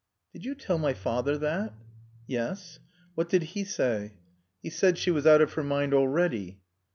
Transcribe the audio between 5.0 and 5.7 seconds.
was out of her